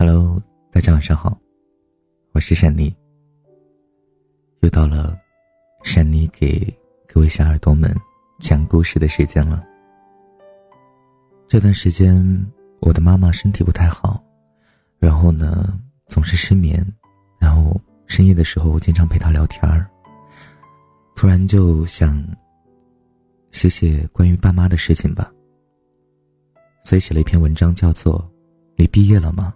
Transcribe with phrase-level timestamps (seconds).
[0.00, 0.40] Hello，
[0.70, 1.36] 大家晚上好，
[2.30, 2.94] 我是珊妮。
[4.60, 5.18] 又到了
[5.82, 6.72] 珊妮给
[7.08, 7.92] 各位小耳朵们
[8.38, 9.60] 讲故事的时间了。
[11.48, 12.24] 这段时间，
[12.78, 14.22] 我的妈妈身体不太好，
[15.00, 15.76] 然后呢
[16.06, 16.80] 总是失眠，
[17.40, 17.76] 然后
[18.06, 19.84] 深夜的时候我经常陪她聊天儿。
[21.16, 22.24] 突然就想
[23.50, 25.28] 写写关于爸妈的事情吧，
[26.84, 28.20] 所以写了一篇文章，叫做
[28.76, 29.52] 《你毕业了吗？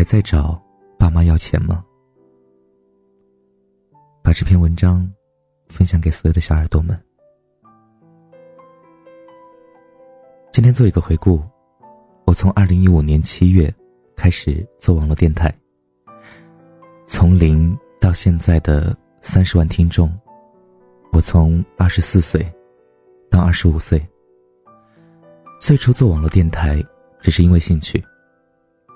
[0.00, 0.58] 还在找
[0.98, 1.84] 爸妈要钱吗？》
[4.22, 5.06] 把这篇文章
[5.68, 6.98] 分享给所有的小耳朵们。
[10.50, 11.38] 今天做一个回顾，
[12.24, 13.70] 我从二零一五年七月
[14.16, 15.54] 开始做网络电台，
[17.06, 20.10] 从零到现在的三十万听众。
[21.12, 22.42] 我从二十四岁
[23.30, 24.02] 到二十五岁，
[25.60, 26.82] 最初做网络电台
[27.20, 28.02] 只是因为兴趣，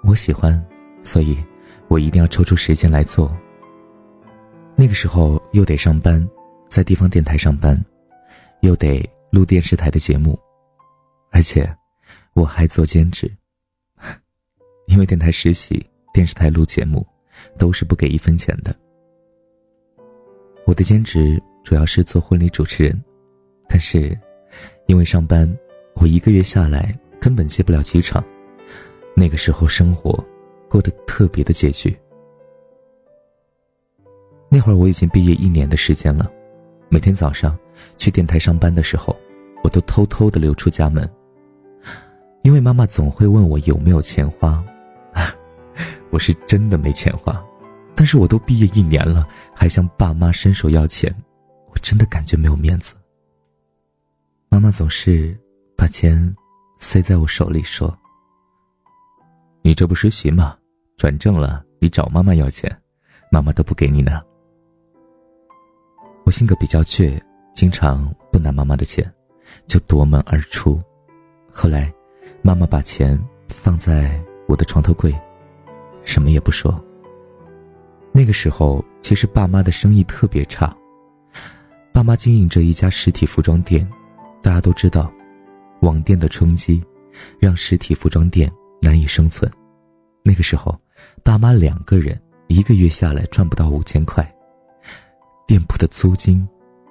[0.03, 0.67] 我喜欢，
[1.05, 1.39] 所以
[1.87, 3.33] 我一定要抽出时间来做。
[4.75, 6.29] 那个时候又得上班，
[6.69, 7.81] 在地方电台上班，
[8.63, 10.37] 又得录电视台的节目，
[11.31, 11.73] 而且
[12.33, 13.31] 我还做兼职，
[14.89, 17.07] 因为电台实习、电视台录节目
[17.57, 18.75] 都是不给一分钱的。
[20.67, 21.41] 我的兼职。
[21.65, 23.03] 主要是做婚礼主持人，
[23.67, 24.15] 但是，
[24.85, 25.51] 因为上班，
[25.95, 28.23] 我一个月下来根本接不了几场。
[29.17, 30.23] 那个时候生活
[30.75, 31.97] 过得特别的拮据。
[34.51, 36.29] 那会儿我已经毕业一年的时间了，
[36.89, 37.57] 每天早上
[37.97, 39.17] 去电台上班的时候，
[39.63, 41.09] 我都偷偷的溜出家门，
[42.43, 44.65] 因为妈妈总会问我有没有钱花，
[46.11, 47.41] 我是真的没钱花，
[47.95, 51.15] 但是我都毕业一年了，还向爸妈伸手要钱。
[51.69, 52.95] 我真的感觉没有面子。
[54.49, 55.39] 妈妈总是
[55.77, 56.35] 把钱
[56.81, 57.97] 塞在我手里，说
[59.63, 60.59] ：“你这不实习吗？
[60.97, 62.71] 转正了，你找妈妈要钱，
[63.31, 64.23] 妈妈都不给你呢。”
[66.25, 67.21] 我性格比较倔，
[67.55, 69.05] 经常不拿妈妈的钱，
[69.67, 70.81] 就夺门而出。
[71.51, 71.93] 后来，
[72.41, 74.19] 妈妈把钱放在
[74.49, 75.15] 我的床头柜，
[76.03, 76.83] 什么也不说。
[78.11, 80.75] 那个时候，其实爸妈的生意特别差。
[81.93, 83.87] 爸妈经营着一家实体服装店，
[84.41, 85.13] 大家都知道，
[85.81, 86.83] 网店的冲击，
[87.39, 88.51] 让实体服装店
[88.81, 89.51] 难以生存。
[90.27, 90.75] 那个时候，
[91.23, 92.19] 爸妈两个人
[92.49, 94.25] 一个月下来赚不到五千块，
[95.47, 96.49] 店铺的租金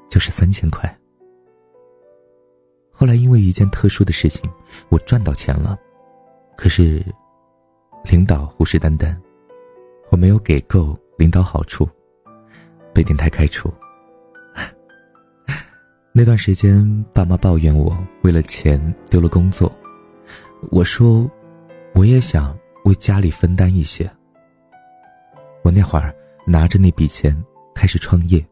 [0.08, 0.88] 就是三千块。
[2.92, 4.48] 后来因为一件特殊的事情，
[4.90, 5.76] 我赚到钱了，
[6.56, 7.04] 可是
[8.04, 9.18] 领导虎视眈眈，
[10.12, 11.90] 我没有给够领导好处，
[12.94, 13.74] 被电台开除。
[16.14, 18.80] 那段时间，爸妈抱怨我为了钱
[19.10, 19.76] 丢了工作。
[20.70, 21.30] 我说，
[21.96, 24.10] 我也想为家里分担一些。
[25.64, 26.14] 我那会儿
[26.46, 27.36] 拿着那笔钱
[27.74, 28.44] 开始创业。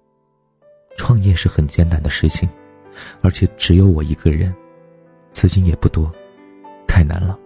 [0.98, 2.48] 创业是很艰难的事情，
[3.22, 4.54] 而且只有我一个人，
[5.32, 6.12] 资金也不多，
[6.88, 7.40] 太难了。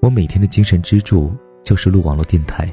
[0.00, 1.34] 我每天的精神支柱
[1.64, 2.72] 就是录网络电台，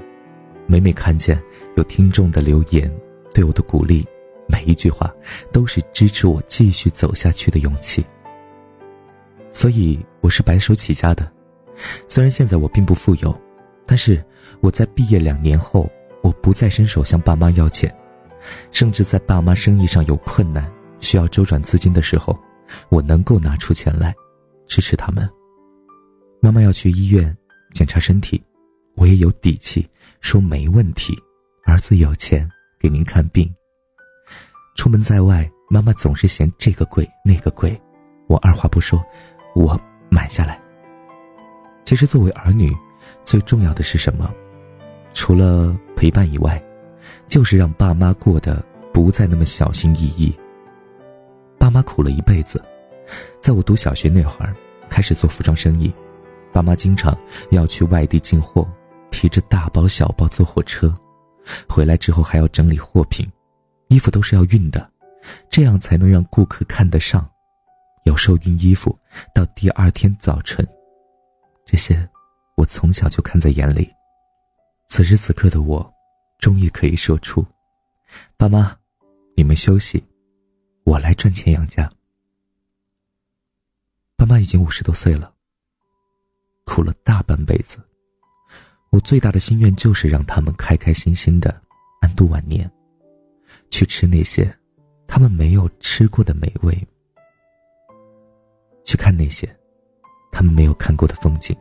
[0.67, 1.41] 每每看见
[1.77, 2.93] 有听众的留言，
[3.33, 4.05] 对我的鼓励。
[4.47, 5.09] 每一句话
[5.53, 8.05] 都是支持我继续走下去的勇气。
[9.53, 11.31] 所以我是白手起家的，
[12.07, 13.41] 虽然现在我并不富有，
[13.85, 14.23] 但是
[14.59, 15.89] 我在毕业两年后，
[16.21, 17.93] 我不再伸手向爸妈要钱，
[18.71, 22.37] 甚至在爸妈生意上有困难需要周转资金的时候，
[22.89, 24.13] 我能够拿出钱来
[24.67, 25.27] 支持他们。
[26.41, 27.35] 妈妈要去医院
[27.73, 28.41] 检查身体，
[28.95, 29.87] 我也有底气
[30.21, 31.17] 说没问题，
[31.65, 32.49] 儿子有钱
[32.79, 33.51] 给您看病。
[34.75, 37.79] 出门在外，妈妈总是嫌这个贵那个贵，
[38.27, 39.03] 我二话不说，
[39.53, 40.59] 我买下来。
[41.83, 42.75] 其实作为儿女，
[43.23, 44.33] 最重要的是什么？
[45.13, 46.61] 除了陪伴以外，
[47.27, 50.33] 就是让爸妈过得不再那么小心翼翼。
[51.57, 52.63] 爸妈苦了一辈子，
[53.41, 54.55] 在我读小学那会儿，
[54.89, 55.93] 开始做服装生意，
[56.53, 57.17] 爸妈经常
[57.51, 58.67] 要去外地进货，
[59.11, 60.93] 提着大包小包坐火车，
[61.67, 63.29] 回来之后还要整理货品。
[63.89, 64.89] 衣服都是要熨的，
[65.49, 67.27] 这样才能让顾客看得上。
[68.05, 68.97] 有时候熨衣服
[69.33, 70.65] 到第二天早晨，
[71.71, 72.05] 这些
[72.57, 73.89] 我从小就看在眼里。
[74.89, 75.89] 此时此刻的我，
[76.37, 77.45] 终于可以说出
[78.35, 78.77] ：“爸妈，
[79.37, 80.03] 你们休息，
[80.83, 81.89] 我来赚钱养家。”
[84.17, 85.33] 爸妈已经五十多岁了，
[86.65, 87.79] 苦了大半辈子，
[88.89, 91.61] 我最大的心愿就是让他们开开心心的
[92.01, 92.69] 安度晚年。
[93.69, 94.53] 去吃那些
[95.07, 96.85] 他们没有吃过的美味，
[98.83, 99.47] 去看那些
[100.33, 101.57] 他们没有看过的风景。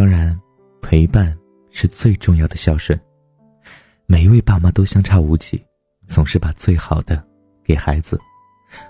[0.00, 0.34] 当然，
[0.80, 1.36] 陪伴
[1.70, 2.98] 是最重要的孝顺。
[4.06, 5.62] 每一位爸妈都相差无几，
[6.06, 7.22] 总是把最好的
[7.62, 8.18] 给孩子，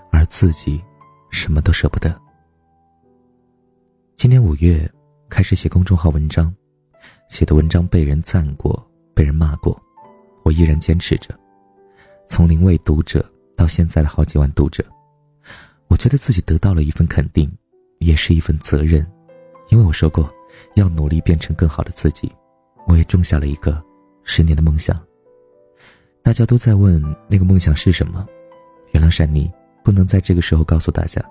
[0.09, 0.81] 而自己
[1.29, 2.17] 什么都舍不得。
[4.15, 4.89] 今年五月
[5.29, 6.55] 开始写公众号文章，
[7.27, 8.81] 写的文章被人赞过，
[9.13, 9.77] 被人骂过，
[10.45, 11.37] 我依然坚持着。
[12.25, 14.81] 从零位读者到现在的好几万读者，
[15.89, 17.51] 我觉得自己得到了一份肯定，
[17.99, 19.05] 也是一份责任。
[19.71, 20.33] 因为我说过，
[20.75, 22.31] 要努力变成更好的自己。
[22.87, 23.81] 我也种下了一个
[24.23, 24.99] 十年的梦想。
[26.23, 28.27] 大家都在问那个梦想是什么，
[28.91, 29.51] 原谅珊妮
[29.83, 31.23] 不能在这个时候告诉大家，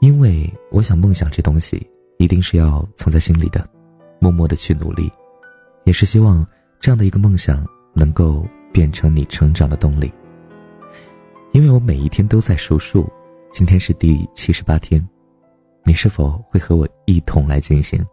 [0.00, 1.86] 因为我想梦想这东西
[2.18, 3.64] 一定是要藏在心里的，
[4.18, 5.10] 默默的去努力，
[5.84, 6.46] 也是希望
[6.80, 7.64] 这样的一个梦想
[7.94, 10.12] 能够变成你成长的动力。
[11.52, 13.08] 因为我每一天都在数数，
[13.52, 15.06] 今天是第七十八天，
[15.84, 18.04] 你是否会和我一同来进行，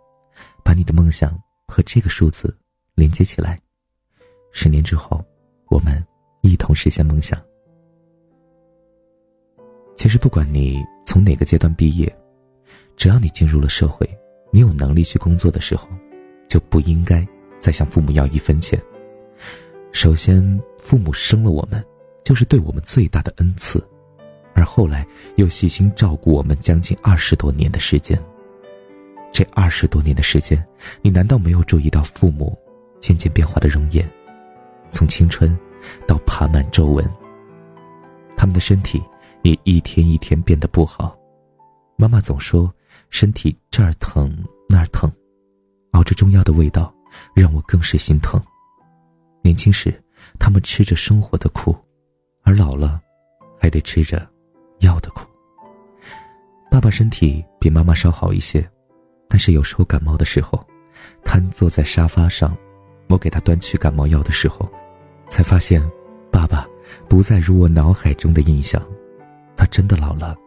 [0.70, 1.36] 把你的梦想
[1.68, 2.56] 和这个数字
[2.94, 3.60] 连接起来？
[4.52, 5.20] 十年之后。
[5.68, 6.04] 我们
[6.42, 7.42] 一同实现梦想。
[9.98, 12.16] 其实，不管你从哪个阶段毕业，
[12.96, 14.08] 只要你进入了社会，
[14.52, 15.88] 你有能力去工作的时候，
[16.48, 17.28] 就不应该
[17.60, 18.80] 再向父母要一分钱。
[19.92, 21.84] 首先，父母生了我们，
[22.24, 23.84] 就是对我们最大的恩赐，
[24.54, 25.04] 而后来
[25.38, 28.20] 又细心照顾我们将近二十多年的时间。
[29.32, 30.64] 这二十多年的时间，
[31.02, 32.58] 你难道没有注意到父母
[33.00, 34.10] 渐渐变化的容颜？
[34.92, 35.58] 从青春
[36.08, 37.08] 到爬满皱纹，
[38.36, 39.02] 他们的身体
[39.44, 41.16] 也一天一天变得不好。
[41.96, 42.74] 妈妈总说
[43.10, 44.36] 身体这儿疼
[44.68, 45.12] 那儿疼，
[45.92, 46.94] 熬着中药的味道
[47.36, 48.42] 让我更是心疼。
[49.42, 49.94] 年轻时，
[50.40, 51.76] 他们吃着生活的苦，
[52.44, 53.00] 而老了，
[53.60, 54.28] 还得吃着
[54.80, 55.28] 药的苦。
[56.72, 58.68] 爸爸身体比妈妈稍好一些，
[59.30, 60.62] 但是有时候感冒的时候，
[61.24, 62.58] 瘫坐在沙发上。
[63.08, 64.72] 我给他端去感冒药的时候，
[65.30, 65.82] 才发现，
[66.32, 66.68] 爸爸
[67.08, 68.80] 不再如我脑海中的印象，
[69.58, 70.38] 他真的老了，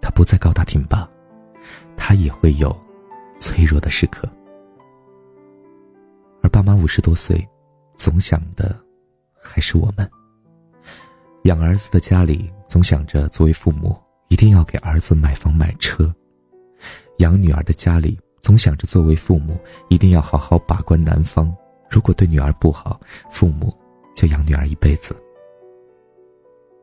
[0.00, 1.08] 他不再高大挺拔，
[1.96, 2.76] 他也会有
[3.38, 4.28] 脆弱的时刻。
[6.42, 7.44] 而爸妈五十多岁，
[7.96, 8.78] 总想的
[9.42, 10.08] 还是我们。
[11.42, 16.14] 养儿子的家里总想着作为父母一定要给儿子买房买车，
[17.20, 19.58] 养女儿的家里总想着作为父母
[19.88, 21.54] 一定要好好把关男方。
[21.90, 22.98] 如果对女儿不好，
[23.30, 23.76] 父母
[24.14, 25.14] 就养女儿一辈子。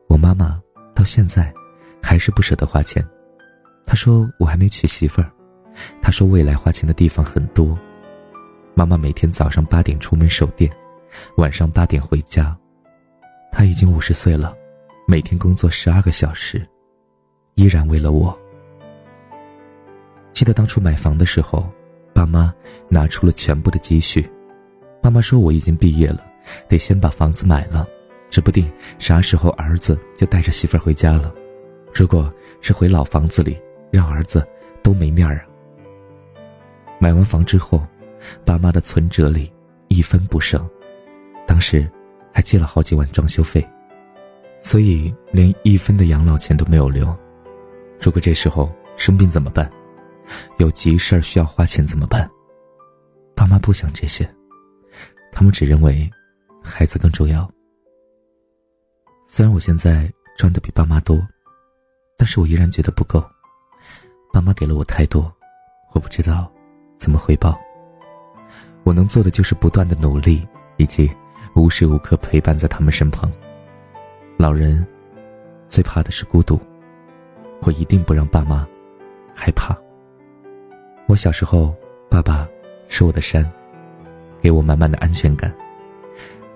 [0.08, 0.60] 我妈妈
[0.94, 1.52] 到现在
[2.00, 3.04] 还是不舍得花钱，
[3.84, 5.30] 她说我还没娶媳妇儿，
[6.00, 7.76] 她说未来花钱的地方很多。
[8.74, 10.70] 妈妈每天早上八点出门守店，
[11.36, 12.56] 晚上八点回家。
[13.50, 14.54] 她已经五十岁了，
[15.06, 16.64] 每天工作十二个小时，
[17.54, 18.38] 依然为了我。
[20.38, 21.68] 记得当初买房的时候，
[22.14, 22.54] 爸妈
[22.88, 24.24] 拿出了全部的积蓄。
[25.02, 26.24] 妈妈说：“我已经毕业了，
[26.68, 27.84] 得先把房子买了，
[28.30, 28.70] 指不定
[29.00, 31.34] 啥时候儿子就带着媳妇儿回家了。
[31.92, 34.46] 如果是回老房子里，让儿子
[34.80, 35.42] 都没面儿啊。”
[37.02, 37.82] 买完房之后，
[38.44, 39.52] 爸妈的存折里
[39.88, 40.64] 一分不剩，
[41.48, 41.90] 当时
[42.32, 43.68] 还借了好几万装修费，
[44.60, 47.04] 所以连一分的养老钱都没有留。
[48.00, 49.68] 如果这时候生病怎么办？
[50.58, 52.28] 有急事需要花钱怎么办？
[53.34, 54.28] 爸妈不想这些。
[55.32, 56.10] 他们只认为，
[56.62, 57.48] 孩子更重要。
[59.26, 61.16] 虽然我现在赚的比爸妈多，
[62.16, 63.24] 但是我依然觉得不够。
[64.32, 65.32] 爸妈给了我太多，
[65.92, 66.50] 我不知道
[66.96, 67.58] 怎么回报。
[68.84, 71.10] 我能做的就是不断的努力，以及
[71.54, 73.30] 无时无刻陪伴在他们身旁。
[74.36, 74.86] 老人
[75.68, 76.58] 最怕的是孤独，
[77.62, 78.66] 我一定不让爸妈
[79.34, 79.78] 害怕。
[81.08, 81.74] 我小时候，
[82.10, 82.46] 爸爸
[82.86, 83.50] 是我的山。
[84.42, 85.52] 给我满满的安全感。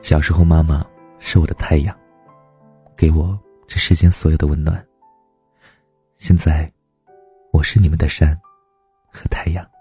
[0.02, 0.86] 小时候，妈妈
[1.18, 1.98] 是我的太阳，
[2.94, 4.86] 给我这世间所有的温暖。
[6.18, 6.70] 现在，
[7.50, 8.38] 我是你们的山
[9.10, 9.71] 和太阳。